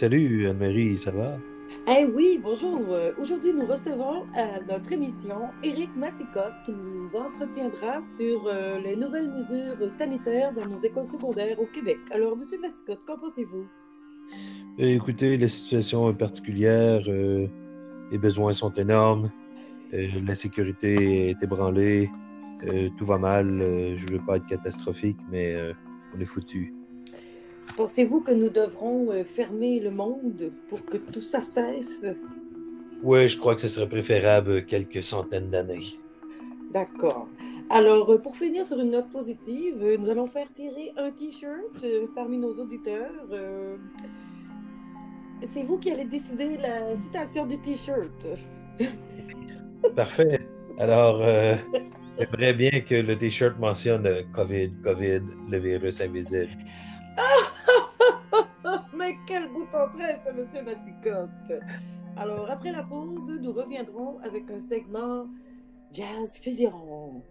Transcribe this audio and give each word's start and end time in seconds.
Salut 0.00 0.46
Anne-Marie, 0.46 0.96
ça 0.96 1.10
va? 1.10 1.38
Eh 1.86 2.06
oui, 2.06 2.40
bonjour. 2.42 2.80
Euh, 2.88 3.12
Aujourd'hui, 3.20 3.52
nous 3.52 3.66
recevons 3.66 4.24
à 4.34 4.58
notre 4.66 4.90
émission 4.92 5.50
Éric 5.62 5.94
Massicotte 5.94 6.54
qui 6.64 6.72
nous 6.72 7.14
entretiendra 7.14 8.00
sur 8.16 8.46
euh, 8.46 8.78
les 8.78 8.96
nouvelles 8.96 9.30
mesures 9.30 9.90
sanitaires 9.90 10.54
dans 10.54 10.66
nos 10.66 10.80
écoles 10.80 11.04
secondaires 11.04 11.60
au 11.60 11.66
Québec. 11.66 11.98
Alors, 12.12 12.34
Monsieur 12.34 12.58
Massicotte, 12.58 13.00
qu'en 13.06 13.18
pensez-vous? 13.18 13.66
Euh, 14.78 14.86
écoutez, 14.86 15.36
la 15.36 15.48
situation 15.48 16.08
est 16.08 16.16
particulière, 16.16 17.02
euh, 17.06 17.46
les 18.10 18.18
besoins 18.18 18.54
sont 18.54 18.72
énormes, 18.72 19.30
euh, 19.92 20.06
la 20.26 20.34
sécurité 20.34 21.28
est 21.28 21.42
ébranlée, 21.42 22.08
euh, 22.64 22.88
tout 22.96 23.04
va 23.04 23.18
mal, 23.18 23.60
euh, 23.60 23.98
je 23.98 24.06
veux 24.14 24.24
pas 24.26 24.38
être 24.38 24.46
catastrophique, 24.46 25.18
mais 25.30 25.54
euh, 25.56 25.74
on 26.16 26.20
est 26.20 26.24
foutu. 26.24 26.72
Pensez-vous 27.76 28.20
que 28.20 28.32
nous 28.32 28.50
devrons 28.50 29.10
euh, 29.10 29.24
fermer 29.24 29.80
le 29.80 29.90
monde 29.90 30.52
pour 30.68 30.84
que 30.84 30.96
tout 30.96 31.22
ça 31.22 31.40
cesse? 31.40 32.06
Ouais, 33.02 33.28
je 33.28 33.38
crois 33.38 33.54
que 33.54 33.60
ce 33.62 33.68
serait 33.68 33.88
préférable 33.88 34.66
quelques 34.66 35.02
centaines 35.02 35.50
d'années. 35.50 35.98
D'accord. 36.72 37.26
Alors, 37.70 38.10
euh, 38.10 38.18
pour 38.18 38.36
finir 38.36 38.66
sur 38.66 38.78
une 38.80 38.90
note 38.90 39.10
positive, 39.10 39.76
euh, 39.82 39.96
nous 39.96 40.08
allons 40.08 40.26
faire 40.26 40.50
tirer 40.52 40.92
un 40.96 41.10
T-shirt 41.10 41.84
parmi 42.14 42.38
nos 42.38 42.52
auditeurs. 42.58 43.12
C'est 45.54 45.62
vous 45.62 45.78
qui 45.78 45.90
allez 45.90 46.04
décider 46.04 46.58
la 46.58 47.00
citation 47.00 47.46
du 47.46 47.58
T-shirt. 47.58 48.26
Parfait. 49.96 50.40
Alors, 50.78 51.20
euh, 51.20 51.56
j'aimerais 52.18 52.54
bien 52.54 52.80
que 52.80 52.94
le 52.94 53.16
t-shirt 53.16 53.58
mentionne 53.58 54.08
COVID, 54.32 54.70
COVID, 54.82 55.20
le 55.50 55.58
virus 55.58 56.00
invisible. 56.00 56.52
Mais 57.16 57.22
quel 59.30 59.48
bout 59.52 59.66
tresse, 59.94 60.28
Monsieur 60.34 60.62
Massicotte! 60.62 61.62
Alors, 62.16 62.50
après 62.50 62.72
la 62.72 62.82
pause, 62.82 63.30
nous 63.40 63.52
reviendrons 63.52 64.18
avec 64.24 64.50
un 64.50 64.58
segment 64.58 65.28
Jazz 65.92 66.36
Fusion. 66.42 67.22